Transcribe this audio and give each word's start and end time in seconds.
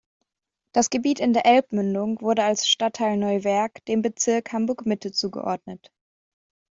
Das 0.71 0.89
Gebiet 0.89 1.19
in 1.19 1.31
der 1.31 1.45
Elbmündung 1.45 2.21
wurde 2.21 2.43
als 2.43 2.67
Stadtteil 2.67 3.17
Neuwerk 3.17 3.85
dem 3.85 4.01
Bezirk 4.01 4.51
Hamburg-Mitte 4.51 5.11
zugeordnet. 5.11 5.91